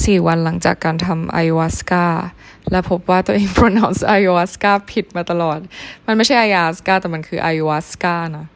[0.00, 2.04] สี่วันหลังจากการทำ ayahuasca
[2.70, 5.58] และพบว่าตัวเอง pronounce ayahuasca ผิดมาตลอด
[6.06, 8.46] มันไม่ใช่ ayahuasca แต่มันคือ ayahuasca นะ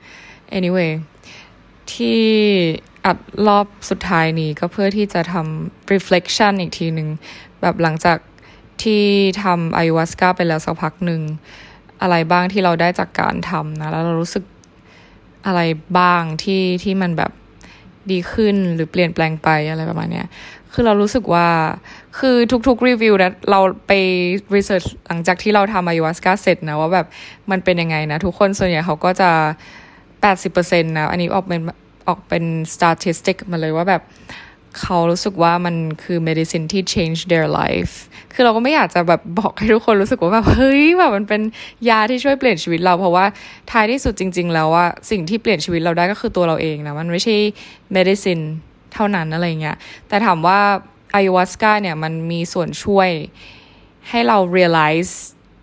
[0.58, 0.92] anyway
[1.92, 2.22] ที่
[3.06, 7.08] อัดรอบสุดท้ายนี้ก็เพื่อที่จะทำ reflection อีกทีหนึ่ง
[7.60, 8.18] แบบหลังจาก
[8.82, 9.04] ที่
[9.42, 11.22] ทำ ayahuasca ไปแล้วสักพักหนึ่ง
[12.02, 14.44] อะไรบ้างที่เราได้จากการทำนะ แล้วเรารู้สึก
[15.46, 15.60] อะไร
[15.98, 17.32] บ้างที่ที่มันแบบ
[18.10, 20.26] ดีขึ้นหรือเปลี่ยนแปลงไปอะไรประมาณเนี้ย
[20.78, 21.48] คือเรารู้สึกว่า
[22.18, 22.36] คือ
[22.66, 23.92] ทุกๆรีวิวนะเราไป
[24.56, 27.06] รีเสิร์ชหลังจากที่เราทำอายุวัสกาเสร็จนะว่าแบบ
[27.50, 29.30] มันเป็นยังไงนะ ทุกคนส่วนใหญ่เขาก็จะ
[30.30, 31.60] 80%นะ อันนี้ออกเป็น
[32.08, 32.44] ออกเป็น
[32.74, 34.02] statistic มาเลยว่าแบบ
[34.80, 37.94] เขารู้สึกว่ามันคือ medicine ที่ change their life
[38.34, 41.40] คือเราก็ไม่อยากจะแบบบอกให้ทุกคนรู้สึกว่าแบบเฮ้ยแบบมันเป็น
[41.88, 43.24] ยาที่ช่วยเปลี่ยนชีวิตเรา เพราะว่า
[43.70, 47.36] ท้ายที่สุดจริง ๆ แล้วว่าสิ่งที่เปลี่ยนชีวิตเราได้ก็คือตัวเราเองนะ มันไม่ใช่
[47.96, 48.44] medicine
[48.92, 49.76] เท่านั้นอะไรเงี้ย
[50.08, 50.60] แต่ถามว่า
[51.18, 53.10] ayahuasca เนี่ยมันมีส่วนช่วย
[54.08, 55.12] ให้เรา realize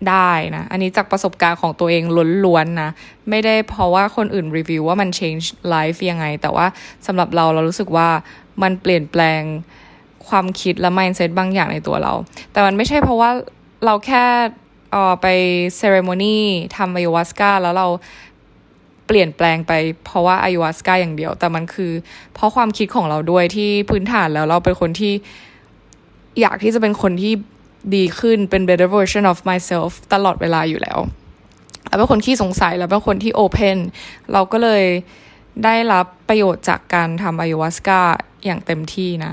[0.08, 2.02] ได้นะ อันนี้จากประสบการณ์ของตัวเอง
[2.44, 2.90] ล้วนๆนะ
[3.30, 6.66] ไม่ได้เพราะว่าคนอื่นรีวิวว่ามัน change life ยังไง แต่ว่า
[7.06, 8.08] สำหรับเราเรารู้สึกว่า
[8.62, 9.42] มันเปลี่ยนแปลง
[10.28, 12.12] ความคิดและ mindset บางอย่างในตัวเรา
[12.52, 13.30] แต่มันไม่ใช่เพราะว่า
[13.84, 14.24] เราแค่
[14.94, 15.26] ออไป
[15.76, 16.38] เซเรโมนี
[16.76, 17.88] ทำอายุวัสกาแล้วเรา
[19.06, 19.72] เปลี่ยนแปลงไป
[20.04, 21.92] เพราะว่าอายุวัสกาอย่างเดียว แต่มันคือ
[22.34, 25.12] เพราะความคิดของเราด้วยที่พื้นฐานแล้วเราเป็นคนที่
[26.40, 27.32] อยากที่จะเป็นคนที่
[27.94, 30.98] ดีขึ้นเป็น better version of myself ตลอดเวลาอยู่แล้ว
[31.88, 33.78] แล้วเป็นคนที่สงสัยแล้วเป็นคนที่ open
[34.32, 34.84] เราก็เลย
[35.64, 38.00] ได้รับประโยชน์จากการทำอายุวัสกา
[38.44, 39.32] อย่างเต็มที่นะ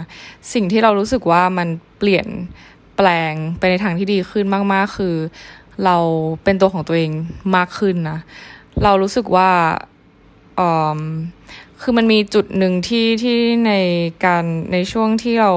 [0.54, 2.28] สิ่งที่เรารู้สึกว่ามันเปลี่ยน
[2.98, 5.16] แปลงไปในทางที่ดีขึ้นมาก ๆ คือ
[5.86, 5.98] เรา
[6.44, 7.12] เป็นตัวของตัวเอง
[7.56, 8.20] มากขึ้นนะ
[8.84, 9.52] เรารู้สึกว่า
[10.60, 10.62] อ
[10.98, 11.00] อ
[11.82, 13.74] คือมันมีจุดหนึ่งที่ที่ใน
[14.26, 15.52] การในช่วงที่เรา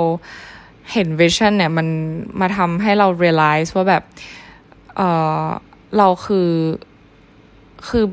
[0.93, 1.89] เห็นวิชั่นเนี่ยมัน
[2.41, 4.03] มาทำให้เรา realize ว่าแบบ
[4.97, 5.01] เอ
[5.43, 5.45] อ
[5.99, 6.51] เราคือ
[7.89, 8.05] คือ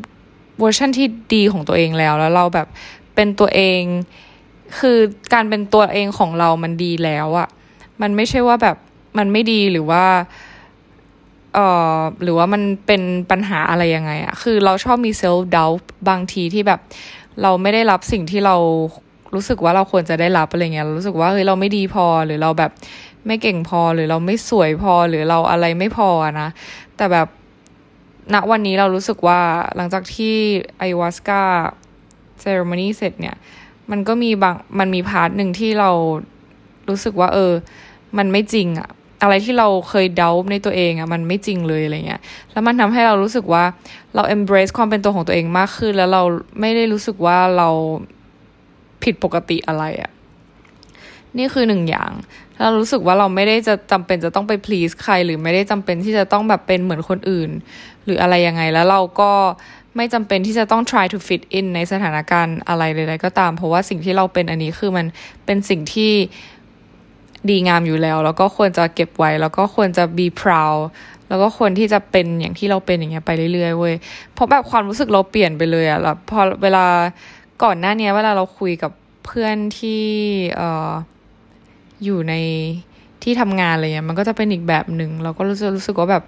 [0.60, 2.68] เวอร์ชันที่ดีของตัวเองแล้ว แล้วเราแบบ
[3.16, 3.82] เป็นตัวเอง
[4.80, 4.98] คือ
[5.34, 7.48] การเป็นตัวเองของเรามันดีแล้วอะ
[8.02, 8.78] มันไม่ใช่ว่าแบบ
[9.18, 10.06] มันไม่ดีหรือว่า
[11.54, 13.02] เอ่อหรือว่ามันเป็น
[13.32, 15.72] ปัญหาอะไรยังไงอะคือเราชอบมีเซลฟ์ดาว
[16.10, 16.80] บางทีที่แบบ
[17.42, 18.56] เราไม่ได้รับสิ่งที่เรา
[19.36, 22.72] รู้สึกว่าเราควรจะได้รับอะไรเงี้ยรู้สึกว่าเฮ้ยเราไม่ดีพอหรือเราแบบ
[23.28, 26.10] ไม่เก่งพอหรือเราไม่สวยพอหรือเราอะไรไม่พอ
[26.42, 26.50] นะ
[26.98, 27.28] แต่แบบ
[28.34, 29.40] ณวันนี้เรารู้สึกว่า
[29.76, 30.36] หลังจากที่
[30.78, 33.36] Ayahuasca ceremony เสร็จเนี่ย
[33.92, 35.92] มันก็มีบางมันมี part หนึ่งที่เรา
[36.90, 37.52] รู้สึกว่า เออ
[38.18, 38.90] มันไม่จริงอะ
[39.22, 42.22] อะไรที่เราเคยเดาในตัวเองอะมันไม่จริงเลยอะไรเงี้ย
[42.52, 43.64] แล้วมันทำให้เรารู้สึกว่า
[44.16, 46.24] เรา embrace ความเป็นตัวของตัวเองมากขึ้น แล้วเรา
[46.60, 47.70] ไม่ได้รู้สึกว่าเรา
[49.04, 50.12] ผิดปกติอะไรอะ
[51.38, 52.12] นี่คือหนึ่งอย่าง
[52.62, 57.50] เรารู้สึกว่าเราไม่ได้จะจำเป็นจะต้องไป please ใคร หรือไม่ได้จำเป็นที่จะต้องแบบเป็นเหมือนคนอื่น
[58.06, 59.32] หรืออะไรยังไง แล้วเราก็
[59.96, 65.06] ไม่จำเป็นที่จะต้อง try to fit in ในสถานการณ์อะไรใดๆก็ตาม เพราะว่าสิ่งที่เราเป็นอันนี้คือมัน
[65.46, 66.12] เป็นสิ่งที่
[67.50, 70.82] ดีงามอยู่แล้ว แล้วก็ควรจะเก็บไว้ แล้วก็ควรจะ be proud
[71.30, 73.96] แล้วก็ควรที่จะเป็นอย่างที่เราเป็นอย่างเงี้ยไปเรื่อยๆเว้ย
[74.34, 76.86] เพราะแบบความรู้สึกเราเปลี่ยนไปเลยอะแล้วพอเวลา
[77.64, 78.92] ก่อนหน้านี้เวลาเราคุยกับ
[79.26, 80.04] เพื่อนที่
[80.56, 80.92] เอ่อ
[82.04, 82.34] อยู่ใน
[83.24, 86.24] ที่ทำงานอะไรเงี้ยมันก็จะเป็นอีกแบบหนึ่งเราก็รู้สึกรู้สึกว่าแบบ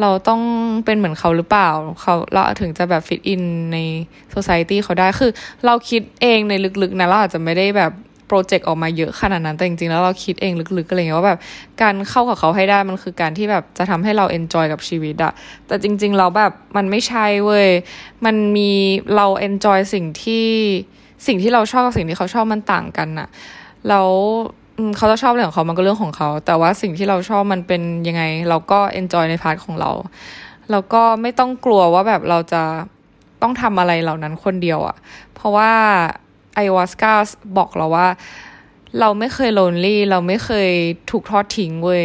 [0.00, 0.40] เราต้อง
[0.84, 1.68] เป็นเหมือนเขาหรือเปล่า
[2.00, 3.42] เขาเราถึงจะแบบ fit in
[3.72, 3.78] ใน
[4.30, 5.30] society เขาได้คือ
[5.66, 7.92] เราคิดเองในลึกๆนะเราอาจจะไม่ได้แบบ
[8.26, 11.40] project ออกมาเยอะขนาดนั้นแต่จริงๆแล้วเราคิดเองลึกๆอะไรเงี้ยว่าแบบ
[11.82, 15.32] การเข้ากับเขาให้ได้มันคือการที่แบบจะทำให้เรา enjoy กับชีวิตอะ
[15.66, 17.68] แต่จริงๆเราแบบมันไม่ใช่เว้ย
[18.24, 18.70] มันมี
[19.16, 20.48] เรา enjoy สิ่งที่
[21.26, 23.28] สิ่งที่เราชอบกับสิ่งที่เขาชอบมันต่างกันอะ
[23.88, 24.08] แล้ว
[24.96, 29.90] เขาจะชอบเรื่องของเขามันก็เรื่องของเขา แต่ว่าสิ่งที่เราชอบมันเป็นยังไง เราก็ enjoy ใน part ของเรา
[30.70, 32.62] แล้วก็ไม่ต้องกลัวว่าแบบเราจะ
[33.42, 34.96] ต้องทำอะไรเหล่านั้นคนเดียวอะ่ะ
[35.34, 35.72] เพราะว่า
[36.54, 37.14] Ayahuasca
[37.56, 38.08] บอกเราว่า
[39.00, 40.70] เราไม่เคย lonely เราไม่เคย
[41.10, 42.02] ถูกทอดทิ้งเว้ย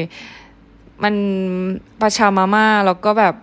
[1.04, 1.16] มัน
[2.01, 3.36] Pachamama แล้วก็แบบ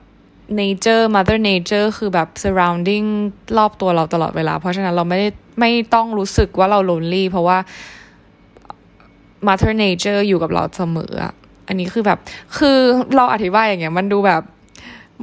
[0.61, 3.09] nature mother nature คือแบบ surrounding
[3.59, 5.29] รอบตัวเราตลอดเวลา เพราะฉะนั้นเราไม่ได้
[5.61, 7.59] ไม่ต้องรู้สึกว่าเรา lonely เพราะว่า
[9.47, 11.33] mother nature อยู่กับเราเสมออะ
[11.69, 12.19] อันนี้คือแบบ
[12.59, 12.79] คือ
[13.17, 14.43] เราอธิบายอย่างเงี้ย มันดูแบบ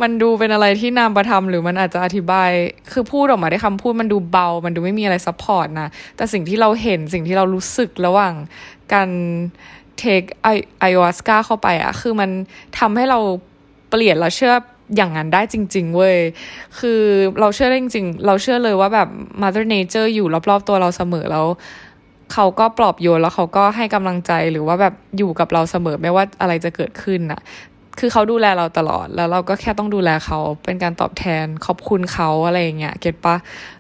[0.01, 2.49] มันดูเป็นอะไรที่นามธรรมหรือมันอาจจะอธิบาย
[2.91, 8.33] คือพูดออกมาได้คำพูดมันดูเบา มันดูไม่มีอะไร support นะ แต่สิ่งที่เราเห็นสิ่งที่เรารู้สึกระหว่าง
[8.93, 9.09] การ
[9.97, 12.29] take Ayahuasca เข้าไปอะคือมัน
[12.79, 13.19] ทำให้เรา
[13.89, 14.53] เปลี่ยนเราเชื่อ
[14.95, 16.17] อย่างนั้นได้จริง ๆ เว้ย
[16.79, 17.01] คือ
[17.39, 19.09] เราเชื่อได้จริงๆ เราเชื่อเลยว่าแบบ
[19.41, 21.45] mother nature อยู่รอบๆตัวเราเสมอแล้ว
[22.33, 27.39] เขาก็ปลอบโยนแล้วเขาก็ให้กำลังใจหรือว่าแบบอยู่กับเราเสมอไม่ว่าอะไรจะเกิดขึ้นน่ะ
[27.99, 33.35] คือเขาดูแลเราตลอด แล้วเราก็แค่ต้องดูแลเขาเป็นการตอบแทนขอบคุณเขาอะไรอย่างเงี้ยเก็ตปะ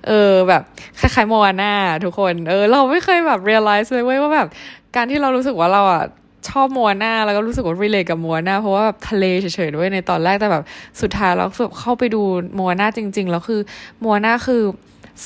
[0.07, 0.61] เออแบบ
[0.99, 1.73] คล้ายๆโมอาน่า
[2.03, 4.47] ทุกคนเออเราไม่เคยแบบ realize เลยเว้ยว่าแบบ
[4.95, 6.03] การที่เรารู้สึกว่าเราอะ
[6.49, 10.63] ชอบ Moana แล้วก็รู้สึกว่า relate กับ Moana เพราะว่าแบบทะเลเฉยๆด้วยในตอนแรกแต่แบบ
[11.01, 12.21] สุดท้ายเราแบบเข้าไปดู
[12.59, 13.59] Moana จริง ๆ แล้วคือ
[14.03, 14.61] Moana คือ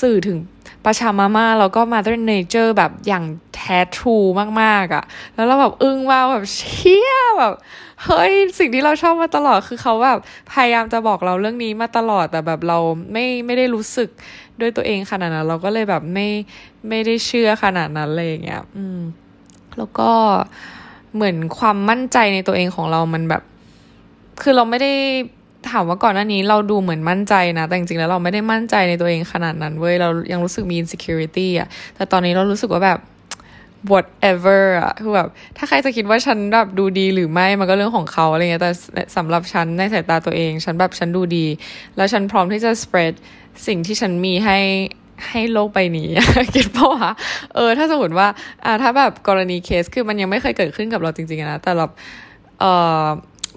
[0.00, 0.38] สื่อถึง
[0.84, 4.16] Pachamama แล้วก็ mother nature แบบอย่างแท้ true
[4.60, 5.04] มากๆอะ่ะ
[5.34, 7.54] แล้วเราแบบอึ้งว่าแบบเชี่ยแบบ
[8.04, 10.18] เฮ้ยสิ่งที่เราชอบมาตลอดคือเขาแบบ
[10.52, 12.78] พยายามจะบอกเราเรื่องนี้มาตลอดแต่แบบเรา
[13.12, 14.08] ไม่ไม่ได้รู้สึก
[14.60, 16.28] ด้วยตัวเองขนาดนั้น เราก็เลยแบบไม่
[16.88, 19.00] ไม่ได้เชื่อขนาดนั้นเลยอย่างเงี้ยอืม
[19.78, 20.10] แล้วก็
[21.14, 23.42] เหมือนความมั่นใจในตัวเองของเรามันแบบ
[24.42, 24.92] คือเราไม่ได้
[25.70, 32.98] ถามว่าก่อนหน้านี้เราดูเหมือนมั่นใจนะ แต่จริงๆแล้วเราไม่ได้มั่นใจในตัวเองขนาดนั้นเว้ย เรายังรู้สึกมี insecurity อะแต่ตอนนี้เรารู้สึกว่าแบบ
[33.90, 38.72] whatever อะคือแบบถ้าใครจะคิดว่าฉันแบบดูดีหรือไม่มันก็เรื่องของเขาอะไรเงี้ยแต่
[39.16, 41.46] สำหรับฉันในสายตาตัวเอง ฉันแบบฉันดูดี
[41.96, 43.14] แล้วฉันพร้อมที่จะ spread
[43.66, 44.58] สิ่งที่ฉันมีให้
[45.28, 46.08] ให้โลกใบนี้
[46.52, 47.12] เก็ตป่ะ
[47.54, 48.28] เออ ถ้าสมมติว่า
[48.64, 51.90] อ่าถ้าแบบกรณีเคสคือมันยังไม่เคยเกิดขึ้นกับเราจริงๆนะแต่แบบ
[52.60, 52.64] เอ
[53.02, 53.06] อ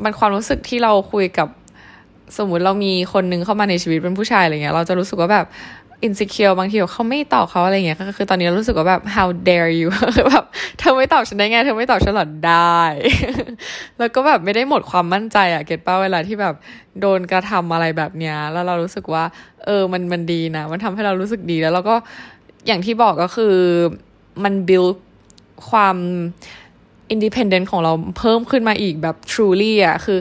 [0.03, 1.47] มันความรู้สึกที่เราคุยกับ
[2.37, 5.45] สมมุติเรามีคนนึงเข้ามาในชีวิตเป็นผู้ชายอะไรเงี้ย เราจะรู้สึกว่าแบบ
[6.03, 9.87] อินสิเคียวบางทีเขาไม่ตอบเขาอะไรเงี้ยก็คือตอนนี้รู้สึกว่าแบบ how dare you
[10.29, 10.45] แบบ
[10.79, 12.79] เธอไม่ตอบฉันได้ไงเธอไม่ตอบฉันหรอได้
[13.99, 16.55] แล้วก็แบบไม่ได้หมดความมั่นใจอะเก็ตป้าเวลาที่แบบ
[16.99, 19.23] โดนกระทำอะไรแบบเนี้ยแล้วเรารู้สึกว่า
[19.65, 21.95] เออมันมันดีนะ มันทำให้เรารู้สึกดีแล้วเราก็
[22.67, 23.55] อย่างที่บอกก็คือ
[24.43, 24.93] มัน build
[25.69, 25.97] ความ
[27.13, 30.19] independent ของเราเพิ่มขึ้นมาอีกแบบ truly อะคือ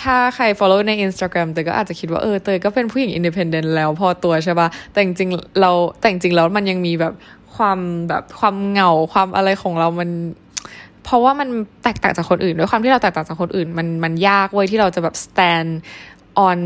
[0.00, 5.30] ถ้าใคร follow ใน Instagram เตยก็อาจจะคิดว่าเออเตยก็เป็นผู้หญิง independent แล้วพอตัวใช่ปะแต่จริง
[5.60, 7.14] เราแต่จริงแล้วมันยังมีแบบ
[7.56, 7.78] ความ
[8.08, 10.10] แบบความเหงาความอะไรของเรามัน
[11.04, 11.48] เพราะว่ามัน
[11.84, 15.70] แตกต่างจากคนอื่นด้วยความที่เราแตกต่างจากคนอื่น มันมันยากเว้ยที่เราจะแบบ stand
[16.48, 16.58] on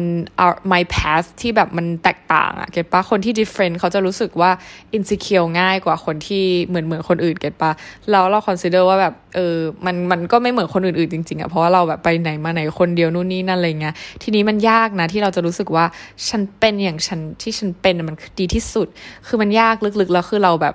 [0.43, 4.51] our my path ที่แบบมันแตกต่างอะเก็ตปะคนที่ different เขาจะรู้สึกว่า
[4.97, 7.73] insecure ง่ายกว่าคนที่เหมือนเหมือนคนอื่นเก็ตปะ
[8.11, 15.85] แล้วเรา consider ว่าแบบเออมันมันก็ไม่เหมือนคนอื่นๆจริงๆอะเพราะว่าเราแบบไปไหนมาไหนคนเดียวนู่นนี่นั่นอะไรเงี้ยทีนี้มันยากนะที่เราจะรู้สึกว่า
[16.29, 18.87] ฉันเป็นอย่างฉันที่ฉันเป็นมันดีที่สุด
[19.27, 20.75] คือมันยากลึกๆแล้วคือเราแบบ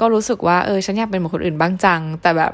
[0.00, 2.52] ก็รู้สึกว่าเออฉันอยากเป็นเหมือนคนอื่นบ้างจัง แต่แบบ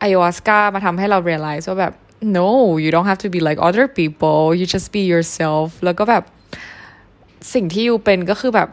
[0.00, 2.48] ไอโอสกามาทำให้เรา realize ว่าแบบ no
[2.82, 6.24] you don't have to be like other people you just be yourself แล้วก็แบบ
[7.54, 8.68] สิ่งที่อยู่เป็นก็คือแบบ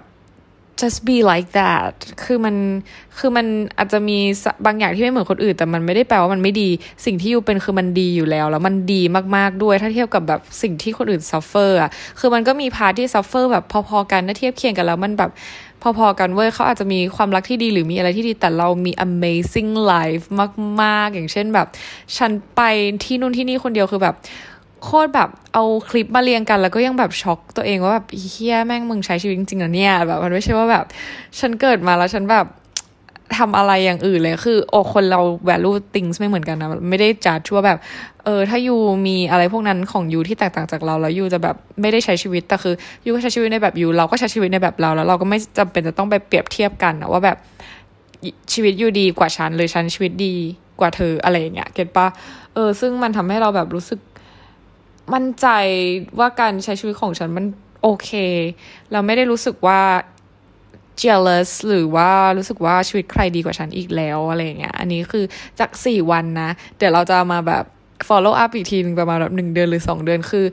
[0.82, 1.94] just be like that
[2.24, 2.56] คือมัน
[3.18, 3.46] คือมัน
[3.78, 4.18] อาจจะมี
[4.66, 6.70] บางอย่างที่ไม่เหมือนคนอื่น แต่มันไม่ได้แปลว่ามันไม่ดี
[7.06, 9.02] สิ่งที่อยู่เป็นคือมันดีอยู่แล้ว แล้วมันดี
[9.36, 11.90] มากๆด้วย ถ้าเทียบกับแบบสิ่งที่คนอื่น suffer อะ
[12.20, 15.32] คือมันก็มีพาร์ทที่ suffer แบบพอๆกันถ้าเทียบเคียงกันแล้วมันแบบ
[16.00, 20.26] พอๆกันเว้ยเขาอาจจะมีความรักที่ดีหรือมีอะไรที่ดีแต่เรามี amazing life
[20.82, 21.68] มากๆ อย่างเช่นแบบ
[22.18, 22.62] ฉันไป
[23.04, 24.16] ที่นู่นที่นี่คนเดียวคือแบบ
[24.84, 30.86] โคตรแบบเอาคลิปมาเรียงกัน แล้วก็ยังแบบช็อกตัวเองว่าแบบเฮียแม่งมึงใช้ชีวิตจริงๆเหรอเนี่ยแบบมันไม่ใช่ว่าแบบ
[31.40, 32.46] ฉันเกิดมาแล้วฉันแบบ
[33.38, 37.78] ทำอะไรอย่างอื่นเลยคือโอ้คนเรา value things ไม่เหมือนกันนะไม่ได้จัดชั่วแบบ
[38.26, 38.76] เออ ถ้ายู
[39.08, 42.76] มีอะไรพวกนั้นของยูที่แตกต่างจากเราแล้วยูจะแบบไม่ได้ใช้ชีวิตแต่คือ
[43.06, 47.38] ยูก็ใช้ชีวิตในแบบยูเราก็ใช้ชีวิตในแบบเราแล้วเราก็ไม่จำเป็นจะต้องไปเปรียบเทียบกันนะว่าแบบ
[48.54, 50.36] ชีวิตยูดีกว่าฉันหรือฉันชีวิตดี
[50.80, 52.08] กว่าเธออะไรอย่างเงี้ยเก็ตปะ
[52.54, 54.00] เออ ซึ่งมันทำให้เราแบบรู้สึก
[55.14, 55.48] มั่นใจ
[56.20, 57.46] ว่าการใช้ชีวิตของฉันมัน
[57.84, 58.12] โอเค
[58.92, 59.80] เราไม่ได้รู้สึกว่า
[61.04, 65.26] jealous หรือว่ารู้สึกว่าชีวิตใครดีกว่าฉันอีกแล้วอะไรเงี้ย อันนี้คือ
[65.60, 67.64] จากสี่วันนะ เดี๋ยวเราจะมาแบบ
[68.08, 70.46] follow up อีกทีนึงประมาณแบบหนึ่งเดือนหรือสองเดือนคือ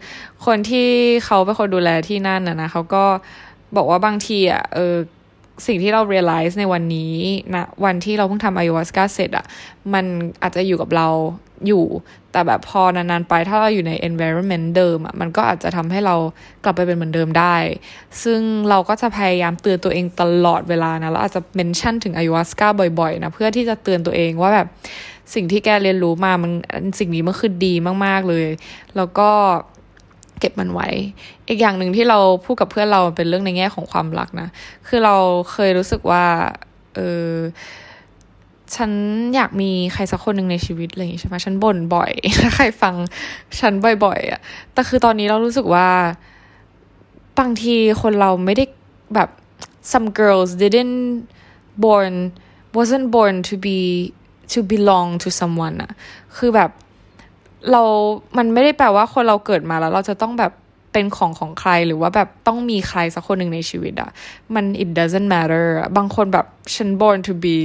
[0.47, 0.89] คนที่
[1.25, 3.05] เขาเป็นคนดูแลที่นั่นนะนะเขาก็
[3.77, 4.97] บอกว่าบางทีอะเออ
[5.67, 7.15] สิ่งที่เรา realize ในวันนี้
[7.55, 9.47] นะวันที่เราเพิ่งทำ ayahuasca เสร็จอะ
[9.95, 10.05] มัน
[10.43, 11.09] อาจจะอยู่กับเรา
[11.67, 11.85] อยู่
[12.33, 16.17] แต่แบบพอนานๆไปถ้าเราอยู่ใน environment เดิมอะมันก็อาจจะทำให้เรา
[16.65, 17.57] กลับไปเป็นเหมือนเดิมได้
[18.23, 18.41] ซึ่ง
[18.71, 22.69] เราก็จะพยายามเตือนตัวเองตลอดเวลานะแล้วอาจจะเมนชั่นถึง ayahuasca
[23.01, 24.67] บ่อยๆนะเพื่อที่จะเตือนตัวเองว่าแบบ
[25.35, 26.53] สิ่งที่แกเรียนรู้มามัน
[26.99, 28.47] สิ่งนี้มันคือดีมากๆเลย
[28.97, 29.31] แล้วก็
[30.41, 30.89] เก็บมันไว้
[31.49, 34.49] อีกอย่างหนึ่งที่เราพูดกับเพื่อนเราเป็นเรื่องในแง่ของความรักนะ
[34.89, 35.17] คือเรา
[35.53, 36.25] เคยรู้สึกว่า
[36.95, 37.31] เออ
[38.77, 38.91] ฉัน
[39.35, 42.95] อยากมีใครสักคนหนึ่งในชีวิตอะไรอย่างนี้ใช่ไหมฉันบ่นบ่อยถ้าใครฟัง
[43.61, 43.73] ฉัน
[44.05, 44.41] บ่อยๆอะ
[44.73, 45.89] แต่คือตอนนี้เรารู้สึกว่า
[47.39, 48.65] บางทีคนเราไม่ได้
[49.15, 49.29] แบบ
[49.93, 50.99] some girls didn't
[51.85, 52.15] born
[52.77, 53.79] wasn't born to be
[54.53, 55.93] to belong to someone อะ
[56.37, 56.71] คือแบบ
[57.71, 57.83] เรา
[58.37, 60.53] มันไม่ได้แปลว่าคนเราเกิดมาแล้ว เราจะต้องแบบ
[60.93, 64.11] เป็นของของใครหรือว่าแบบต้องมีใครสักคนหนึ่งในชีวิตอะ
[64.55, 67.57] มัน it doesn't matter บางคนแบบฉัน born to be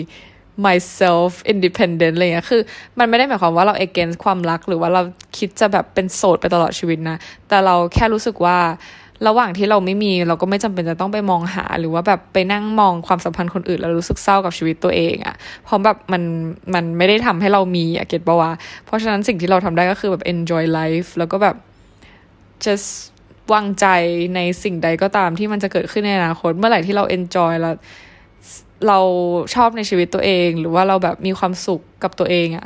[0.65, 2.61] myself independent อะไรเงี้ยคือ
[2.99, 5.01] มันไม่ได้หมายความว่าเรา against ความรัก หรือว่าเรา
[5.37, 8.57] คิดจะแบบเป็นโสดไปตลอดชีวิตนะ แต่เราแค่รู้สึกว่า
[9.27, 16.23] ระหว่างที่เราไม่มีเราก็ไม่จำเป็นจะต้องไปมองหา หรือว่าแบบไปนั่งมองความสัมพันธ์คนอื่น แล้วรู้สึกเศร้ากับชีวิตตัวเองอะเพราะแบบมัน
[16.73, 18.51] มันไม่ได้ทำให้เรามีอะเก็ตปะวะ
[18.85, 21.55] เพราะฉะนั้นสิ่งที่เราทำได้ก็คือแบบ enjoy life แล้วก็แบบ
[22.65, 22.89] just
[23.53, 23.85] วางใจ
[24.35, 27.75] ในสิ่งใดก็ตามที่มันจะเกิดขึ้นในอนาคต เมื่อไหร่ที่เรา enjoy แล้ว
[28.87, 28.99] เรา
[29.55, 32.65] ชอบในชีวิตตัวเอง หรือว่าเราแบบมีความสุขกับตัวเองอะ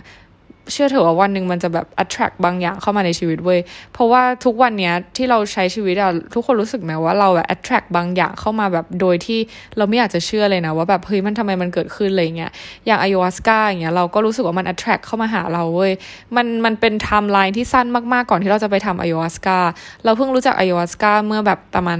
[0.73, 3.59] เชื่อเถอะว่าวันหนึ่งมันจะแบบ attract บางอย่างเข้ามาในชีวิตเว้ย
[3.93, 9.39] เพราะว่าทุกวันเนี้ยที่เราใช้ชีวิตอะทุกคนรู้สึกไหมว่าเราแบบ attract บางอย่างเข้ามาแบบโดยที่
[9.77, 12.51] เราไม่อยากจะเชื่อเลยนะว่าแบบเฮ้ยมันทำไมมันเกิดขึ้นอะไรเงี้ย
[12.85, 15.93] อย่างอ y ว a สกาอย่างเงี้ยเราก็รู้สึกว่ามัน attract เข้ามาหาเราเว้ย
[16.35, 19.57] มันมันเป็นไทม์ไลน์ที่สั้นมากๆก่อนที่เราจะไปทำอ y ว a สกา
[20.03, 21.99] เราเพิ่งรู้จักอ y ว a สกาเมื่อแบบประมาณ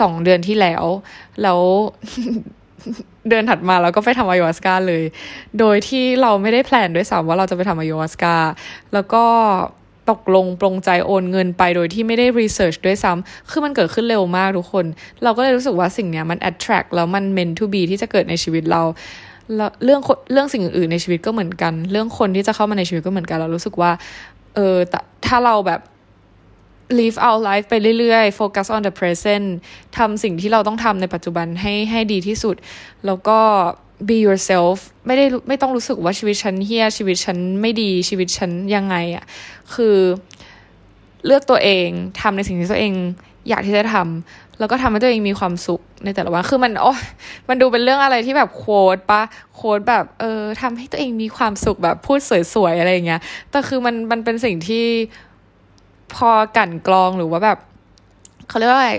[0.00, 0.84] สองเดือนที่แล้ว
[1.42, 1.60] แล้ว
[3.28, 5.04] เดือนถัดมาเราก็ไปทำอายวัสกาเลย
[5.58, 8.36] โดยที่เราไม่ได้แพลนด้วยซ้ำว่าเราจะไปทำอายวัสกา
[8.92, 9.24] แล้วก็
[10.10, 14.84] ตกลงปรงใจโอนเงินไปโดยที่ไม่ได้รีเสิร์ชด้วยซ้ำ คือมันเกิดขึ้นเร็วมากทุกคน
[15.22, 18.82] เราก็เลยรู้สึกว่าสิ่งเนี้ยมัน attract แล้วมัน meant to be ที่จะเกิดในชีวิตเรา
[19.84, 20.00] เรื่อง
[20.32, 23.90] เรื่องสิ่งอื่นในชีวิตก็เหมือนกัน เรื่องคนที่จะเข้ามาในชีวิตก็เหมือนกัน เรารู้สึกว่า
[24.54, 24.76] เออ
[25.26, 25.80] ถ้าเราแบบ
[26.98, 29.46] live our life ไปเรื่อยๆ focus on the present
[29.96, 32.56] ทำสิ่งที่เราต้องทำในปัจจุบันให้ให้ดีที่สุด
[33.06, 33.38] แล้วก็
[34.08, 39.24] be yourself ไม่ได้ไม่ต้องรู้สึกว่าชีวิตฉันเฮียชีวิตฉันไม่ดีชีวิตฉันยังไงอะ่ะ
[39.74, 39.96] คือ
[41.26, 41.88] เลือกตัวเอง
[42.20, 42.92] ทำในสิ่งที่ตัวเอง
[43.48, 46.92] อยากที่จะทำแล้วก็ทำให้ตัวเองมีความสุขในแต่ละวัน คือมันโอ้
[47.48, 49.22] มันดูเป็นเรื่องอะไรที่แบบโค้ดปะ
[49.54, 52.20] โค้ดแบบเออทำให้ตัวเองมีความสุขแบบพูด
[52.54, 54.84] สวยๆอะไรอย่างเงี้ย แต่คือมันมันเป็นสิ่งที่
[56.14, 57.58] พอกลั่นกรองหรือว่าแบบ
[58.48, 58.90] เขาเรียกว่าอะไร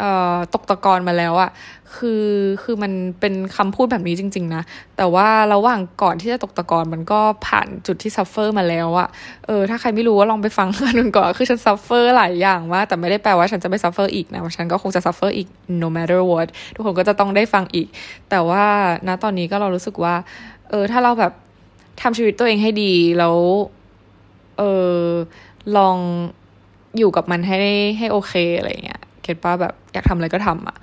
[0.00, 1.50] เอ่อตกตะกอนมาแล้วอะ
[1.98, 2.26] คือ
[2.62, 4.62] คือมันเป็นคำพูดแบบนี้จริง ๆ นะ
[4.96, 9.08] แต่ว่าระหว่างก่อนที่จะตกตะกอนมันก็ผ่านจุดที่ suffer มาแล้วอะ
[9.46, 15.48] เออถ้าใครไม่รู้ว่าลองไปฟังกันนึงก่อนคือฉัน suffer หลายอย่างมากแต่ไม่ได้แปลว่าฉันจะไม่ suffer อีกนะฉันก็คงจะ suffer อีก
[15.82, 17.86] no matter what ทุกคนก็จะต้องได้ฟังอีก
[18.30, 18.64] แต่ว่า
[19.06, 20.14] ณตอนนี้ก็เรารู้สึกว่า
[20.70, 21.32] เออถ้าเราแบบ
[22.02, 23.36] ทำชีวิตตัวเองให้ดีแล้ว
[24.58, 24.62] เอ
[24.96, 25.02] อ
[25.76, 25.98] ลอง
[26.98, 27.58] อยู่กับมันให้
[27.98, 30.76] ให้โอเคอะไรเงี้ยเก็ตป้าแบบอยากทำอะไรก็ทำอะ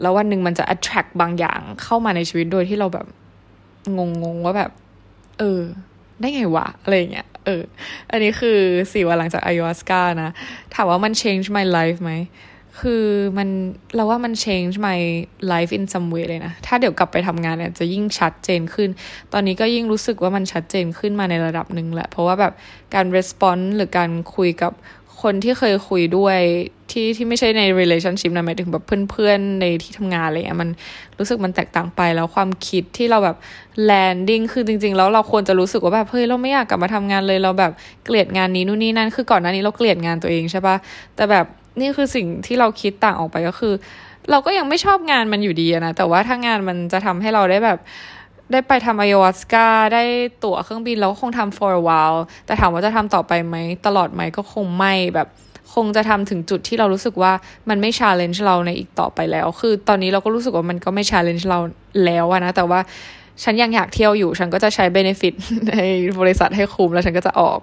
[0.00, 3.06] แล้ววันหนึ่งมันจะ attract บางอย่างเข้ามาในชีวิตโดยที่เราแบบ
[3.96, 4.00] ง
[4.34, 4.70] งๆว่าแบบ
[5.38, 5.60] เออ
[6.20, 7.62] ได้ไงวะ อะไรเงี้ยเออ
[8.10, 8.58] อันนี้คือ
[8.92, 10.30] สี่วันหลังจากอายุสกานะ
[10.74, 12.12] ถามว่ามัน change my life ไหม
[12.80, 13.04] คือ
[13.38, 13.48] มัน
[13.94, 15.00] เราว่ามัน change my
[15.52, 18.88] life in some way เลยนะ ถ้าเดี๋ยวกลับไปทำงานเนี่ยจะยิ่งชัดเจนขึ้น
[19.32, 22.52] ตอนนี้ก็ยิ่งรู้สึกว่ามันชัดเจนขึ้นมาในระดับหนึ่งแหละ เพราะว่าแบบ
[22.94, 24.72] การ r e s p o n s หรือการคุยกับ
[25.22, 26.38] คนที่เคยคุยด้วย
[26.90, 30.70] ที่ที่ไม่ใช่ใน relationship นะหมายถึงแบบเพื่อนๆ ในที่ทำงานอะไรเงี้ยมัน
[31.18, 33.36] รู้สึกมันแตกต่างไปแล้วความคิดที่เราแบบ
[33.90, 37.72] landing คือจริง ๆ แล้วเราควรจะรู้สึกว่าแบบเฮ้ยเราไม่อยากกลับมาทำงานเลยเราแบบ
[38.04, 40.76] เกลียดงานนี้นู่นนี่นั่นคือก่อนหน้านี้เราเกลียดงานตัวเองใช่ปะ
[41.16, 41.46] แต่แบบ
[41.80, 43.74] นี่คือสิ่งที่เราคิดต่างออกไปก็คือ
[44.30, 47.78] เราก็ยังไม่ชอบงานมันอยู่ดีนะแต่ว่าถ้างานมันจะทำให้เราได้แบบ
[48.52, 50.04] ได้ไปทำอายวัสกาได้
[50.44, 55.28] ตั๋วเครื่องบินแล้วคงทำ for a while แต่ถามว่าจะทำต่อไปไหม ตลอดไหมก็คงไม่แบบ
[55.74, 57.32] คงจะทำถึงจุดที่เรารู้สึกว่า
[57.68, 61.58] มันไม่ challenge เราในอีกต่อไปแล้ว คือตอนนี้เราก็รู้สึกว่ามันก็ไม่ challenge เรา
[62.04, 62.80] แล้วนะ แต่ว่า
[63.42, 65.34] ฉันยังอยากเที่ยวอยู่ ฉันก็จะใช้ benefit
[65.68, 65.74] ใน
[66.20, 67.60] บริษัทให้คุ้มแล้วฉันก็จะออก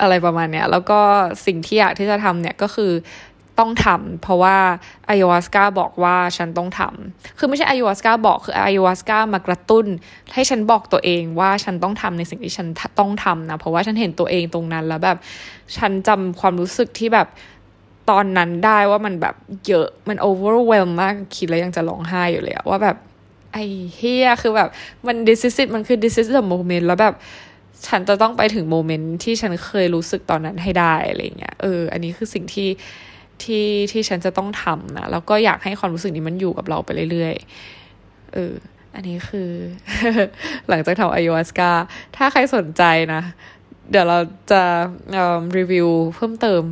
[0.00, 1.00] อะไรประมาณเนี้ย แล้วก็
[1.46, 2.92] สิ่งที่อยากที่จะทำเนี่ยก็คือ
[3.58, 4.56] ต้องทำเพราะว่า
[5.08, 9.86] อายวัสกาบอกว่าฉันต้องทำคือไม่ใช่อายวัสกาบอกคืออายวัสกามากระตุ้น
[10.32, 12.68] ให้ฉันบอกตัวเองว่าฉันต้องทำในสิ่งที่ฉัน
[12.98, 15.18] ต้องทำนะ เพราะว่าฉันเห็นตัวเองตรงนั้นแล้วแบบ
[15.76, 17.28] ฉันจำความรู้สึกที่แบบ
[18.10, 19.34] ตอนนั้นได้ว่ามันแบบ
[19.68, 22.96] เยอะมัน overwhelm มากคิดแล้วยังจะร้องไห้อยู่เลยว่าแบบ
[23.52, 23.64] ไอ้
[23.96, 24.68] เฮียคือแบบ
[25.06, 27.14] มัน this is it มันคือ this is the moment แล้วแบบ
[27.86, 32.68] ฉันจะต้องไปถึงโมเมนต์ที่ฉันเคยรู้สึกตอนนั้นให้ได้อะไรเงี้ยเออ อันนี้คือสิ่งที่
[33.44, 38.54] ที่ที่ฉันจะต้องทำนะแล้วก็อยากให้ความรู้สึกนี้มันอยู่กับเราไปเรื่อยๆเออ
[38.94, 39.50] อันนี้คือ
[40.68, 41.70] หลังจากทำอายุสกา
[42.16, 42.82] ถ้าใครสนใจ
[43.14, 43.22] นะ
[43.90, 44.18] เดี๋ยวเรา
[44.50, 44.62] จะ
[45.58, 46.62] รีวิวเพิ่มเติม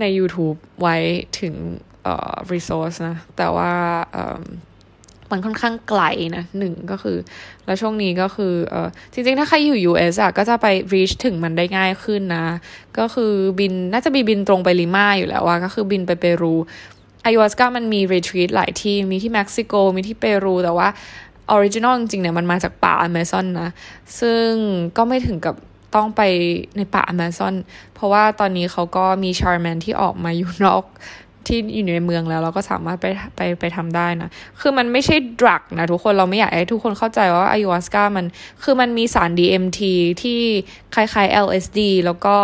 [0.00, 0.96] ใน YouTube ไว้
[1.40, 1.54] ถึง
[2.02, 3.72] เอ่อ resource นะ แต่ว่า
[5.32, 6.02] มันค่อนข้างไกล
[6.36, 7.16] นะหนึ่งก็คือ
[7.66, 12.46] แล้วช่วงนี้ก็คือเออจริงๆ ถ้าใครอยู่ US อะก็จะไป reach ถึงมันได้ง่ายขึ้นนะ
[12.98, 16.54] ก็คือบินน่าจะมีบินตรงไปลิมาอยู่แล้วว่าก็คือบินไปเปรู
[17.22, 20.88] Ayahuasca มันมี retreat หลายที่มีที่เม็กซิโกมีที่เปรูแต่ว่า
[21.50, 23.70] original จริงๆเนี่ยมันมาจากป่าอเมซอนนะ
[24.20, 24.48] ซึ่ง
[24.96, 25.54] ก็ไม่ถึงกับ
[25.94, 26.22] ต้องไป
[26.76, 27.54] ในป่าอเมซอน
[27.94, 30.84] เพราะว่าตอนนี้เขาก็มีชาร์แมนที่ออกมาอยู่นอก
[31.46, 33.06] ที่อยู่ในเมืองแล้วเราก็สามารถไป
[33.36, 34.28] ไปไปทำได้นะ
[34.60, 38.26] คือมันไม่ใช่ดรักนะทุกคนเราไม่อยากให้ทุกคนเข้าใจว่าอายุวัสกามัน
[38.62, 39.80] คือมันมีสาร DMT
[40.22, 40.40] ที่
[40.94, 42.36] คล้ายๆ LSD แล้วก็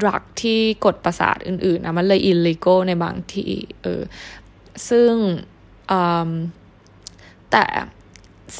[0.00, 3.52] ดรักที่กดประสาทอื่นๆนะมันเลย illegal ในบางที่
[3.82, 4.02] เออ
[4.88, 5.12] ซึ่ง
[7.50, 7.64] แต่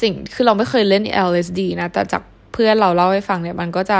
[0.01, 3.99] สิ่งคือเราไม่เคยเล่น LSD นะ แต่จากเพื่อนเราเล่าให้ฟังเนี่ยมันก็จะ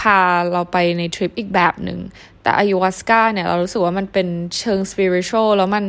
[0.00, 0.20] พา
[0.52, 1.98] เราไปในทริปอีกแบบหนึ่ง
[2.42, 5.84] แต่ Ayahuasca เนี่ยเรารู้สึกว่ามันเป็นเชิงสปิริต u a l แล้วมัน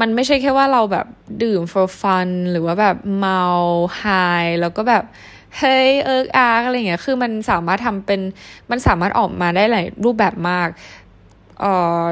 [0.00, 1.06] มันไม่ใช่แค่ว่าเราแบบ
[1.42, 3.42] ดื่ม for fun หรือว่าแบบเมา
[4.02, 5.04] high แล้วก็แบบ
[5.58, 8.20] เฮ้ยเอิร์กอาร์กอะไรเงี้ย คือมันสามารถทำเป็น
[8.70, 10.68] มันสามารถออกมาได้หลายรูปแบบมาก
[11.60, 12.02] เอ่อ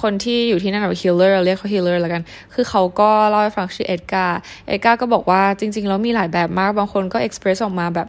[0.00, 2.22] คนที่อยู่ที่นั่นแบบ healer เรียกเขา healer แล้วกัน
[2.54, 8.08] คือเขาก็เล่าให้ฟังชื่อเอ็ดการ์ เอ็ดการ์ก็บอกว่าจริง ๆ แล้วมีหลายแบบมาก บางคนก็ express ออกมาแบบ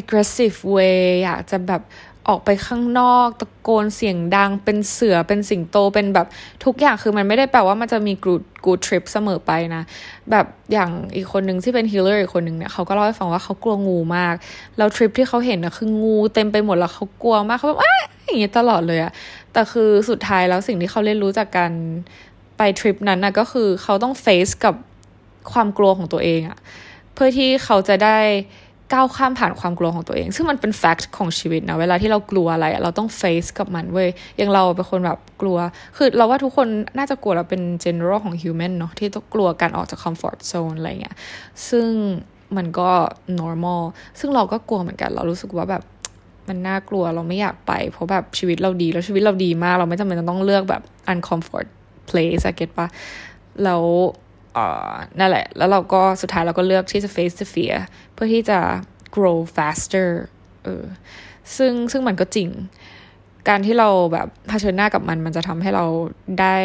[0.00, 1.82] aggressive way อยากจะแบบ
[2.28, 6.26] ออกไปข้างนอกตะโกนเสียงดัง เป็นเสือเป็นสิงโตเป็นแบบ
[6.64, 9.82] ทุกอย่างคือมันไม่ได้แปลว่ามันจะมี good good trip เสมอไปนะ
[10.30, 14.34] แบบอย่างอีกคนหนึ่งที่เป็น healer อีกคนหนึ่งเนี่ยเขาก็เล่าให้ฟังว่าเขากลัวงูมาก
[14.76, 17.96] แล้วทริปที่เขาเห็นนะคืองูเต็มไปหมดแล้วเขากลัวมากเขาแบบอ้า
[18.26, 19.12] อย่างเงี้ยตลอดเลยอะ
[19.52, 21.72] แต่คือสุดท้ายแล้วสิ่งที่เขาเรียนรู้จากการ
[22.56, 24.74] ไปทริปนั้นนะก็คือเขาต้องเฟซกับ
[25.52, 26.58] ความกลัวของตัวเองอะ
[27.14, 28.18] เพื่อที่เขาจะได้
[28.92, 35.58] ก้าวข้ามผ่านความกลัวของตัวเอง ซึ่งมันเป็นแฟกต์ของชีวิตนะ เวลาที่เรากลัวอะไร เราต้องเฟซกับมันเว้ยอย่างเราเป็นคนแบบกลัว
[35.96, 36.68] คือเราว่าทุกคน
[36.98, 41.16] น่าจะกลัวเราเป็น general ของ human เนาะที่ต้องกลัวการออกจาก comfort zone อะไรเงี้ย
[41.68, 41.88] ซึ่ง
[42.56, 42.90] มันก็
[43.40, 43.82] normal
[44.20, 45.82] ซึ่งเราก็กลัวเหมือนกัน เรารู้สึกว่าแบบ
[46.48, 50.82] มันน่ากลัวเราไม่อยากไป เพราะแบบชีวิตเราดีแล้วชีวิตเราดีมาก เราไม่จำเป็นจะต้องเลือกแบบ
[51.12, 51.66] uncomfort
[52.08, 52.86] place อะเก็ตปะ
[53.64, 53.82] แล้ว
[55.18, 57.76] นั่นแหละ แล้วเราก็สุดท้ายเราก็เลือกที่จะ face the fear
[58.14, 58.58] เพื่อที่จะ
[59.16, 60.08] grow faster
[60.64, 60.84] เออ
[61.56, 62.48] ซึ่งซึ่งมันก็จริง
[63.48, 65.84] การที่เราแบบเผชิญหน้ากับมัน มันจะทำให้เรา
[66.40, 66.56] ได้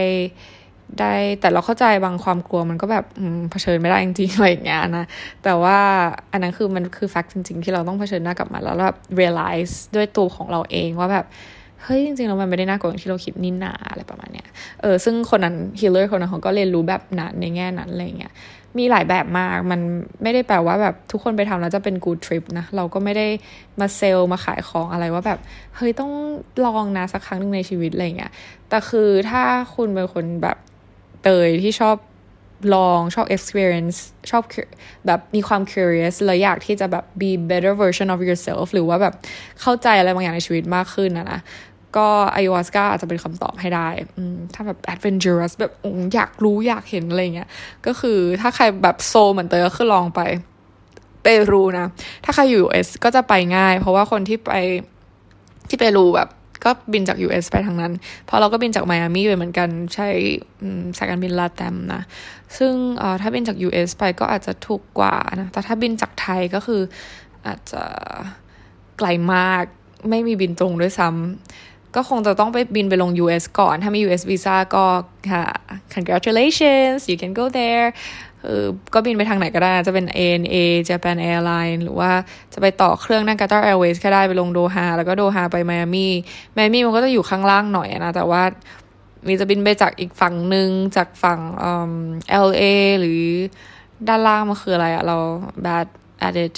[1.00, 3.06] ได้แต่เราเข้าใจบางความกลัวมันก็แบบ
[3.52, 5.06] เผชิญไม่ได้จริงๆอะไรอย่างเงี้ยนะ
[5.44, 5.78] แต่ว่า
[6.32, 11.26] อันนั้นคือมันคือแฟกต์จริง ๆ ที่เราต้องเผชิญหน้ากับมันแล้วแบบ realize ด้วยตัวของเราเองว่าแบบ
[11.84, 14.48] เฮ้ยจริงๆแล้วมันไม่ได้น่ากลัวอย่างที่เราคิดนินนาอะไรประมาณเนี้ย
[14.82, 18.34] เออซึ่งคนนั้นฮีลเลอร์คนนั้นเขาก็เรียนรู้แบบนั้นในแง่นั้นอะไรเงี้ย
[18.78, 19.80] มีหลายแบบมากมัน
[20.24, 23.28] ไม่ได้แปลว่าแบบทุกคนไปทำแล้วจะเป็นกูทริปนะ เราก็ไม่ได้
[23.80, 25.40] มาเซลมาขายของอะไรว่าแบบ
[25.76, 26.12] เฮ้ยต้อง
[26.66, 28.32] ลองนะสักครั้งหนึ่งในชีวิตอะไรเงี้ย
[28.70, 29.44] แต่คือถ้า
[29.76, 30.58] คุณเป็นคนแบบ
[31.24, 31.98] เตยที่ชอบ
[32.76, 33.98] ลองชอบ experience
[34.32, 34.44] ชอบ
[35.08, 39.14] แบบมีความ curious แล้วอยากที่จะแบบ be better version of yourself หรือว่าแบบ
[39.62, 41.40] เข้าใจอะไรบางอย่างในชีวิตมากขึ้นนะนะ
[41.96, 43.88] ก็ไอายุวัสกาอาจจะเป็นคำตอบให้ได้
[44.54, 45.72] ถ้าแบบ adventurous แบบ
[46.14, 47.50] อยากรู้อยากเห็นอะไรเงี้ย
[47.86, 50.22] ก็คือถ้าใครแบบโซเหมือนเตยก็คือลองไป
[51.24, 51.88] เปรูนะ
[52.26, 54.52] ถ้าใครอยู่ US ก็จะไปง่าย เพราะว่าคนที่ไป
[55.70, 56.30] ที่เปรูแบบ
[56.64, 57.94] ก็บินจาก US ไปทางนั้น
[58.26, 60.08] เพราะเราก็บินจากไมอามี่ไปเหมือนกันใช้
[60.98, 62.02] สายการบินลาแตมนะ
[62.58, 62.74] ซึ่ง
[63.22, 66.82] ถ้าบินจาก US ไปก็อาจจะถูกกว่านะ แต่ถ้าบินจากไทยก็คือ
[67.46, 67.84] อาจจะ
[68.98, 69.64] ไกลมาก
[70.10, 71.57] ไม่มีบินตรงด้วยซ้ำ
[71.98, 74.86] ก็คงจะต้องไปบินไปลง US ก่อน ถ้ามี US visa ก็
[75.32, 75.46] ค่ะ
[75.96, 77.88] congratulations you can go there
[78.44, 80.56] เออก็บินไปทางไหนก็ได้ จะเป็น ANA
[80.90, 82.12] Japan Airline หรือว่า
[82.54, 86.14] จะไปต่อเครื่องนั่ง Qatar Airways ก็ได้ไปลงโดฮาแล้วก็โดฮาไปไมอามี่
[86.54, 88.44] ไมอามี่มันก็จะอยู่ข้างล่างหน่อยนะ แต่ว่า
[89.28, 91.94] มีจะบินไปจากอีกฝั่งหนึ่งจากฝั่งเอ่อ
[92.46, 92.64] LA
[93.00, 93.22] หรือ
[94.08, 95.18] ด้านล่างมันคืออะไรอะเรา
[95.66, 95.88] bad
[96.28, 96.56] at it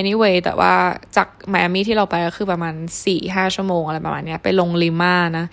[0.00, 0.72] anyway แต่ว่า
[1.16, 5.46] จากไมอามี่ที่เราไปก็คือประมาณสี่ห้าชั่วโมงอะไรประมาณนี้ไปลงลิมานะ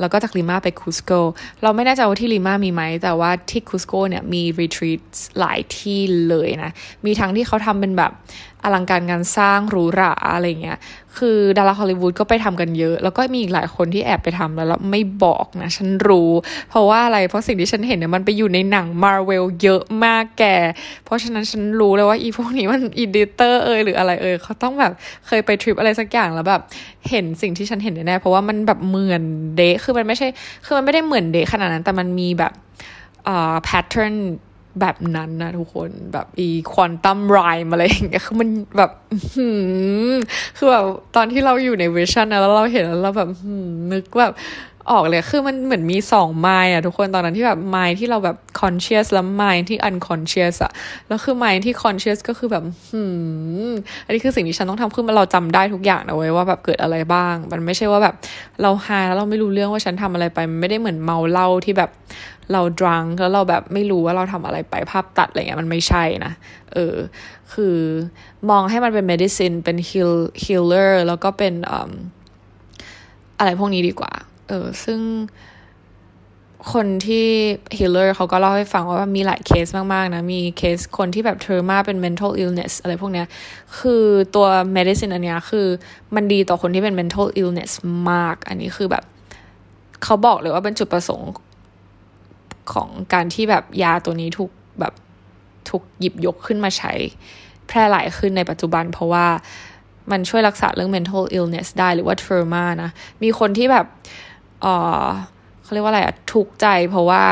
[0.00, 1.12] แล้วก็จากลิมาไปคุสโก
[1.62, 5.02] เราไม่แน่ใจว่าที่ลิมามีไหม แต่ว่าที่คุสโกเนี่ยมีรีทรีต
[5.38, 6.70] หลายที่เลยนะ
[7.04, 8.12] มีทั้งที่เขาทำเป็นแบบ
[8.64, 10.78] อลังการงานสร้างหรูหราอะไรเงี้ย
[11.16, 16.30] คือดาราฮอลลีวูดก็ไปทำกันเยอะ แล้วก็มีอีกหลายคนที่แอบไปทำแล้วไม่บอกนะ ฉันรู้
[16.70, 20.44] เพราะว่าอะไร เพราะสิ่งที่ฉันเห็นเนี่ยมันไปอยู่ในหนังมาร์เวลเยอะมากแก
[21.04, 24.92] เพราะฉะนั้นฉันรู้เลยว่าอีพวกนี้มัน editor เอยหรืออะไรเอยเขาต้องแบบ
[25.26, 26.62] เคยไปทริปอะไรสักอย่างแล้วแบบ
[27.10, 29.22] เห็นสิ่งที่ฉันเห็นแน่เพราะว่ามันแบบเหมือน
[29.56, 30.28] เดะคือมันไม่ใช่
[30.64, 32.52] คือมันไม่ได้เหมือนเดะขนาดนั้น แต่มันมีแบบ
[33.28, 34.14] อ่า pattern
[34.80, 38.90] แบบนั้นนะทุกคนแบบอี quantum realm อะไรอย่างเงี้ยคือมันแบบ
[40.56, 40.84] คือแบบ
[41.16, 43.28] ตอนที่เราอยู่ใน vision นะแล้วเราเห็นแล้วเราแบบ
[43.92, 44.32] นึกแบบ
[44.90, 50.72] ออกเลย คือมันเหมือนมีสองไมล์อะทุกคนตอนนั้นที่แบบ mind ที่เราแบบ conscious แล้ว mind ที่ unconscious อะ
[51.08, 53.02] แล้วคือ mind ที่ conscious ก็คือแบบหื
[53.68, 53.72] ม
[54.04, 58.14] อันนี้คือสิ่งที่ฉันต้องทำขึ้นมาเราจำได้ทุกอย่างนะเว้ยว่าแบบเกิดอะไรบ้าง มันไม่ใช่ว่าแบบ
[58.62, 61.90] เราหายแล้วเราไม่รู้เรื่องว่าฉันทำอะไรไปมันไม่ได้เหมือนเมาเหล้าที่แบบ
[62.52, 66.32] เรา drunk แล้วเราแบบไม่รู้ว่าเราทำอะไรไปภาพตัดอะไรเงี้ยมันไม่ใช่นะ
[66.72, 66.94] เออ
[67.52, 67.76] คือ
[68.50, 71.54] มองให้มันเป็น medicine เป็น heal healer แล้วก็เป็น
[73.38, 74.12] อะไรพวกนี้ดีกว่า
[74.54, 75.00] ออซึ่ง
[76.72, 77.28] คนที่
[77.76, 83.26] healer เขาก็เล่าให้ฟังว่ามีหลายเคสมากๆนะ มีเคสคนที่แบบ trauma เป็น mental illness อะไรพวกเนี้ย
[83.78, 85.66] คือตัว medicine อันเนี้ยคือ
[86.14, 87.72] มันดีต่อคนที่เป็น mental illness
[88.10, 89.04] มาก อันนี้คือแบบ
[90.02, 91.30] เขาบอกเลยว่าเป็นจุดประสงค์
[92.72, 94.94] ของการที่แบบยาตัวนี้ถูกแบบ
[95.68, 96.92] ถูกหยิบยกขึ้นมาใช้
[97.66, 99.26] แพร่หลายขึ้นในปัจจุบัน เพราะว่า
[100.10, 102.90] มันช่วยรักษาเรื่อง mental illness ได้หรือว่า trauma นะ
[103.22, 103.86] มีคนที่แบบ
[104.64, 104.68] เอ
[105.04, 105.06] อ
[105.62, 107.22] เขาเรียกว่าอะไรอะทุกใจเพราะว่า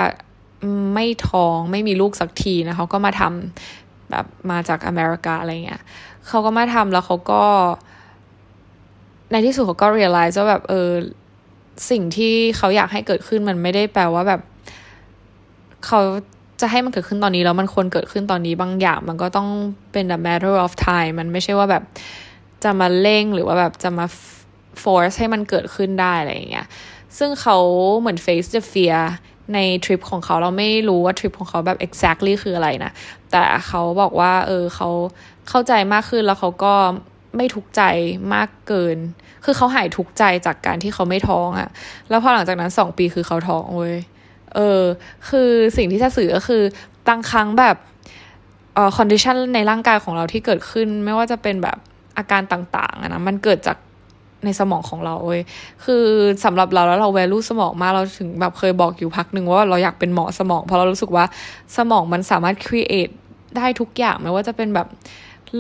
[0.95, 5.83] ไม่ท้องไม่มีลูกสักทีนะเขาก็มาทำแบบมาจากอเมริกาอะไรเงี้ย
[6.29, 7.45] เขาก็มาทำแล้วเขาก็
[9.31, 10.91] ในที่สุดเขาก็ realize ว่าแบบเออ
[11.91, 14.41] สิ่งที่เขาอยากให้เกิดขึ้นมันไม่ได้แปลว่าแบบ
[15.87, 16.01] เขา
[16.61, 19.49] จะให้มันเกิดขึ้นตอนนี้แล้วมันควรเกิดขึ้นตอนนี้บางอย่าง มันก็ต้อง
[19.93, 21.85] เป็น a matter of time มันไม่ใช่ว่าแบบ
[22.65, 24.07] จะมาเร่งหรือว่าแบบจะมา
[24.83, 26.67] force ให้มันเกิดขึ้นได้อะไรอย่างเงี้ย
[27.19, 27.57] ซึ่งเขา
[27.99, 29.01] เหมือน face the fear
[29.55, 32.93] ในทริปของเขาเราไม่รู้ว่าทริปของเขาแบบ exactly คืออะไรนะ
[33.31, 34.89] แต่เขาบอกว่า เออเขา
[35.49, 36.75] เข้าใจมากขึ้นแล้วเขาก็
[37.37, 37.83] ไม่ทุกข์ใจ
[38.35, 38.99] มากเกิน
[39.45, 41.69] คือเขาหายทุกข์ใจจากการที่เขาไม่ท้องอะ
[42.09, 43.97] แล้วพอหลังจากนั้นสองปีคือเขาท้องเว้ย
[44.55, 44.83] เออ
[45.29, 46.63] คือสิ่งที่จะสื่อก็คือ
[47.09, 47.77] บางครั้งแบบ
[48.75, 51.79] เอ่อ condition ในร่างกายของเราที่เกิดขึ้น ไม่ว่าจะเป็นแบบ
[52.17, 53.77] อาการต่างๆนะ มันเกิดจาก
[54.45, 55.43] ในสมองของเราเว้ย
[55.85, 56.05] คือ
[56.45, 61.25] สำหรับเราแล้วเรา value สมองมากเราถึงแบบเคยบอกอยู่พักหนึ่งว่าเราอยากเป็นหมอสมองเพราะเรารู้สึกว่า
[61.77, 63.09] สมองมันสามารถ create
[63.57, 64.87] ได้ทุกอย่างไม่ว่าจะเป็นแบบ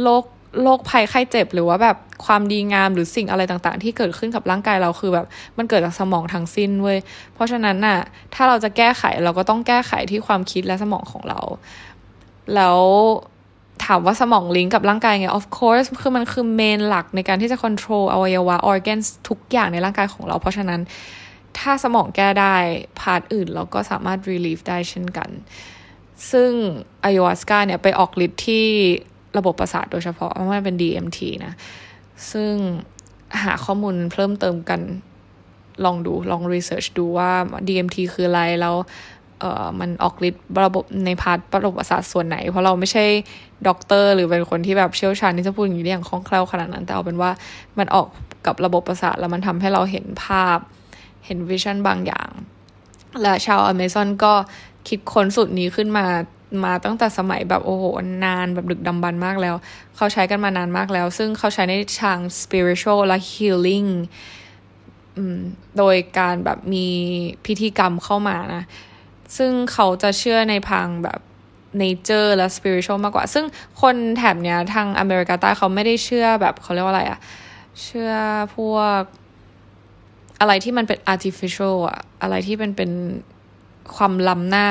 [0.02, 0.24] โรค
[0.62, 5.26] โรคภัยไข้เจ็บ หรือว่าแบบความดีงามหรือสิ่งอะไรต่างๆ ที่เกิดขึ้นกับร่างกายเราคือแบบ
[5.58, 6.98] มันเกิดจากสมองทั้งสิ้นเว้ย
[7.34, 7.98] เพราะฉะนั้นน่ะ
[8.34, 11.40] ถ้าเราจะแก้ไขเราก็ต้องแก้ไขที่ความคิดและสมองของเรา
[12.54, 12.78] แล้ว
[13.84, 20.80] ถามว่าสมองลิงก์กับร่างกายไง of course คือมันคือ main หลักในการที่จะ control อวัยวะ organs ทุกอย่างในร่างกายของเรา เพราะฉะนั้น
[21.58, 22.56] ถ้าสมองแก้ได้
[23.00, 25.30] part อื่นเราก็สามารถ relieve ได้เช่นกัน
[26.30, 26.50] ซึ่ง
[27.04, 28.66] อ a ยวาสกาเนี่ยไปออกฤทธิ์ที่
[29.38, 31.52] ระบบประสาทโดยเฉพาะเพราะมันเป็น DMT นะ
[32.32, 32.52] ซึ่ง
[33.42, 34.80] หาข้อมูลเพิ่มเติมกัน
[35.84, 37.30] ลองดูลอง research ดูว่า
[37.68, 38.76] DMT คืออะไรแล้ว
[39.42, 43.04] เอ่อมันออกฤทธิ์ระบบใน part ระบบประสาทส่วนไหน เพราะเราไม่ใช่
[43.68, 47.30] ด็อกเตอร์หรือเป็นคนที่แบบเชี่ยวชาญที่จะพูดอย่างนี้อย่างคล่องแคล่วขนาดนั้น แต่เอาเป็นว่า
[47.78, 48.06] มันออก
[48.46, 50.58] กับระบบประสาทแล้วมันทำให้เราเห็นภาพ
[51.26, 52.30] เห็น vision บางอย่าง
[53.22, 54.32] และชาวอเมซอนก็
[54.88, 56.06] คิดค้นสูตรนี้ขึ้นมา
[56.64, 57.84] มาตั้งแต่สมัยแบบโอ้โห
[58.24, 59.54] นานแบบดึกดำบรรมากแล้ว
[59.96, 63.90] เขาใช้กันมานานมากแล้ว ซึ่งเขาใช้ในทาง spiritual และ healing
[65.78, 66.86] โดยการแบบมี
[67.46, 68.62] พิธีกรรมเข้ามานะ
[69.36, 71.20] ซึ่งเขาจะเชื่อในพังแบบ
[71.82, 73.44] nature และ spiritual มากกว่า ซึ่ง
[73.80, 77.18] คนแถบเนี้ยทางอเมริกาใต้เขาไม่ได้เชื่อแบบเขาเรียกว่าอะไรอะ
[77.82, 78.12] เชื่อ
[78.54, 79.02] พวก
[80.40, 82.90] อะไรที่มันเป็น artificial อะอะไรที่เป็นเป็น
[83.96, 84.68] ความล้ำหน้า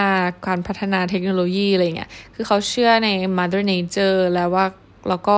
[0.47, 4.65] การพัฒนาเทคโนโลยีอะไรเงี้ย คือเขาเชื่อใน mother nature แล้วว่า
[5.09, 5.37] แล้วก็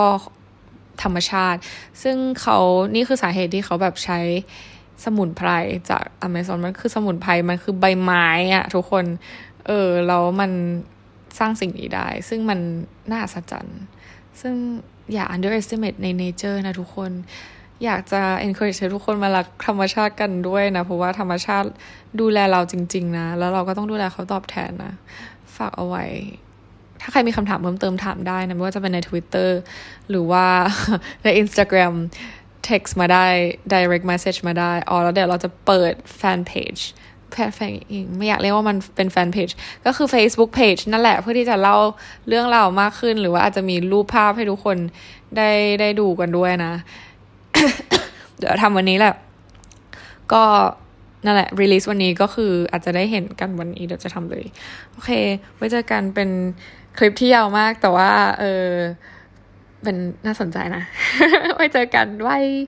[1.03, 1.59] ธรรมชาติ
[2.03, 2.57] ซึ่งเขา
[2.95, 4.19] นี่คือสาเหตุที่เขาแบบใช้
[5.05, 5.49] สมุนไพร
[5.89, 9.05] จากอเมซอนมันคือสมุนไพรมันคือใบไม้อะทุกคน
[9.67, 10.51] เออแล้วมัน
[11.39, 12.59] สร้างสิ่งนี้ได้ ซึ่งมัน
[13.09, 13.79] น่าอัศจรรย์
[14.41, 14.53] ซึ่ง
[15.13, 17.11] อย่า underestimate ใน nature นะทุกคน
[17.83, 21.69] อยากจะ encourage ให้ทุกคนมารักธรรมชาติกันด้วยนะ เพราะว่าธรรมชาติ
[22.19, 24.93] ดูแลเราจริง ๆ นะ แล้วเราก็ต้องดูแลเขาตอบแทนนะ
[25.55, 26.05] ฝากเอาไว้
[27.01, 29.49] ถ้าใครมีคำถามเพิ่มเติมถามได้นะ ไม่ว่าจะเป็นใน Twitter
[30.09, 30.45] หรือว่า
[31.23, 31.93] ใน Instagram
[32.69, 33.25] text มาได้
[33.73, 36.75] direct message มาได้ อ๋อ แล้วเดี๋ยวเราจะเปิดแฟนเพจ
[37.33, 37.71] แฟนแฟน
[38.17, 39.49] ไม่อยากเรียกว่ามันเป็นแฟนเพจ
[39.85, 41.77] ก็คือ Facebook Page นั่นแหละเพื่อที่จะเล่า
[42.27, 44.77] เรื่องราวมากขึ้น หรือว่าอาจจะมีรูปภาพให้ทุกคน
[45.37, 45.49] ได้
[45.81, 46.73] ได้ดูกันด้วยนะ
[48.37, 49.13] เดี๋ยวทำวันนี้แหละ
[50.33, 50.43] ก็
[51.25, 54.45] นั่นแหละรีลิสวันนี้ก็คืออาจจะได้เห็นกันวันนี้เดี๋ยวจะทำเลย
[54.91, 55.11] โอเค
[55.55, 56.29] ไว้เจอกันเป็น
[56.97, 58.69] คลิปที่ยาวมากแต่ว่า เออ
[59.83, 60.83] เป็นน่าสนใจนะ
[61.55, 62.37] ไว้เจอกันไว้